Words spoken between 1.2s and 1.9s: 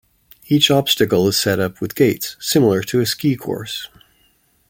is set up